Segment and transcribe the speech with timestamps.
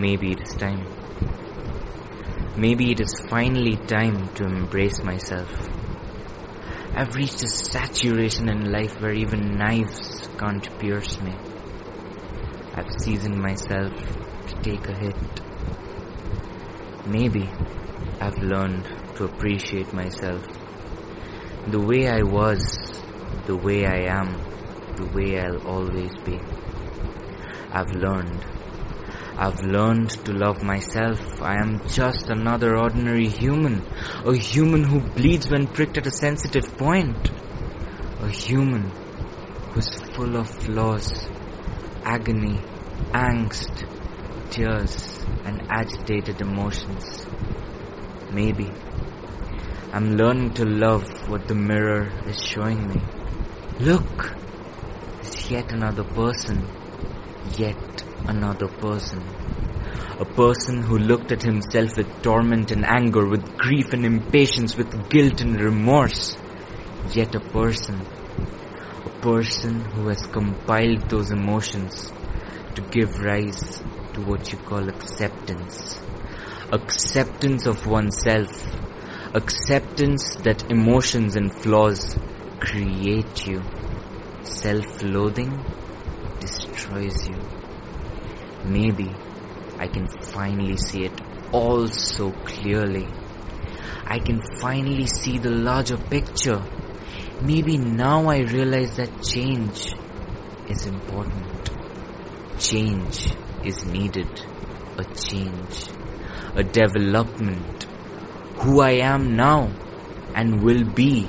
[0.00, 0.86] Maybe it is time.
[2.56, 5.50] Maybe it is finally time to embrace myself.
[6.94, 11.34] I've reached a saturation in life where even knives can't pierce me.
[12.74, 13.92] I've seasoned myself
[14.48, 15.16] to take a hit.
[17.06, 17.50] Maybe
[18.22, 18.86] I've learned
[19.16, 20.46] to appreciate myself.
[21.66, 23.02] The way I was,
[23.44, 24.32] the way I am,
[24.96, 26.40] the way I'll always be.
[27.70, 28.59] I've learned.
[29.36, 31.20] I've learned to love myself.
[31.40, 33.86] I am just another ordinary human.
[34.24, 37.30] A human who bleeds when pricked at a sensitive point.
[38.20, 38.90] A human
[39.72, 41.28] who's full of flaws,
[42.04, 42.60] agony,
[43.12, 43.86] angst,
[44.50, 47.26] tears, and agitated emotions.
[48.32, 48.70] Maybe
[49.92, 53.00] I'm learning to love what the mirror is showing me.
[53.80, 54.36] Look!
[55.18, 56.64] It's yet another person.
[57.56, 57.76] Yet
[58.26, 59.22] another person.
[60.18, 65.08] A person who looked at himself with torment and anger, with grief and impatience, with
[65.08, 66.36] guilt and remorse.
[67.12, 68.00] Yet a person.
[69.06, 72.12] A person who has compiled those emotions
[72.74, 73.82] to give rise
[74.14, 76.00] to what you call acceptance.
[76.72, 78.50] Acceptance of oneself.
[79.34, 82.16] Acceptance that emotions and flaws
[82.58, 83.62] create you.
[84.42, 85.64] Self-loathing
[86.40, 87.59] destroys you.
[88.64, 89.10] Maybe
[89.78, 91.20] I can finally see it
[91.52, 93.08] all so clearly.
[94.04, 96.62] I can finally see the larger picture.
[97.42, 99.94] Maybe now I realize that change
[100.68, 101.70] is important.
[102.58, 104.28] Change is needed.
[104.98, 105.86] A change.
[106.54, 107.86] A development.
[108.62, 109.70] Who I am now
[110.34, 111.28] and will be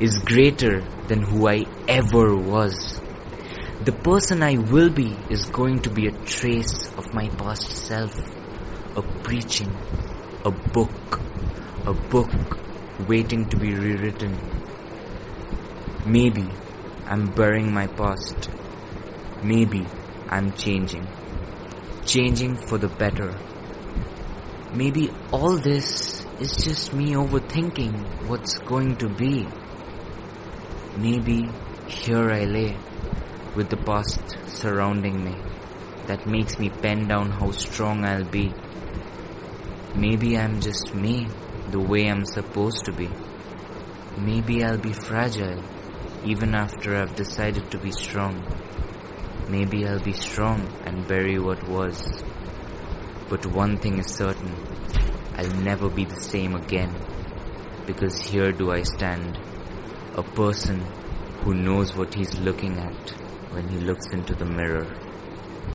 [0.00, 3.00] is greater than who I ever was.
[3.84, 8.12] The person I will be is going to be a trace of my past self.
[8.96, 9.72] A preaching.
[10.44, 11.20] A book.
[11.86, 12.28] A book
[13.06, 14.36] waiting to be rewritten.
[16.04, 16.48] Maybe
[17.06, 18.50] I'm burying my past.
[19.44, 19.86] Maybe
[20.28, 21.06] I'm changing.
[22.04, 23.32] Changing for the better.
[24.74, 29.46] Maybe all this is just me overthinking what's going to be.
[30.96, 31.48] Maybe
[31.86, 32.76] here I lay
[33.54, 35.34] with the past surrounding me
[36.06, 38.52] that makes me pen down how strong I'll be.
[39.94, 41.28] Maybe I'm just me
[41.70, 43.10] the way I'm supposed to be.
[44.16, 45.62] Maybe I'll be fragile
[46.24, 48.42] even after I've decided to be strong.
[49.48, 52.22] Maybe I'll be strong and bury what was.
[53.28, 54.54] But one thing is certain,
[55.36, 56.94] I'll never be the same again.
[57.86, 59.38] Because here do I stand,
[60.14, 60.80] a person
[61.42, 64.86] who knows what he's looking at when he looks into the mirror.